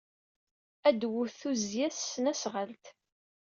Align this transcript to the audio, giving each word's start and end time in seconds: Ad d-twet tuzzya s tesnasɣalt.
Ad 0.87 0.95
d-twet 0.99 1.33
tuzzya 1.41 1.87
s 1.91 1.95
tesnasɣalt. 1.97 2.85